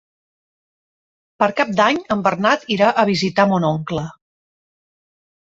Per 1.43 1.49
Cap 1.59 1.73
d'Any 1.81 1.99
en 2.15 2.23
Bernat 2.29 2.65
irà 2.77 2.89
a 2.95 3.07
visitar 3.11 3.47
mon 3.53 3.69
oncle. 3.71 4.09